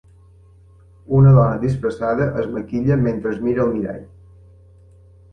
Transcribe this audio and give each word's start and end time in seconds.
Una 1.17 1.33
dona 1.33 1.59
disfressada 1.63 2.27
es 2.43 2.47
maquilla 2.55 2.97
mentre 3.01 3.33
es 3.33 3.43
mira 3.49 3.63
al 3.67 3.75
mirall. 3.75 4.01